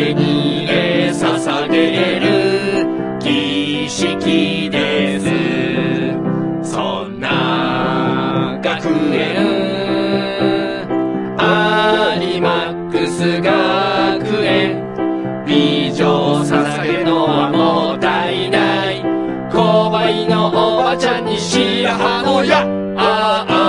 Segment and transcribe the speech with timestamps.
[0.00, 0.66] 生に
[1.12, 2.86] 捧げる。
[3.20, 6.72] 儀式です。
[6.72, 9.60] そんな学園
[12.40, 14.82] マックス学園
[15.46, 19.02] 美女捧げのはもったいない。
[19.50, 23.59] 購買のおばちゃんに白羽のやああ。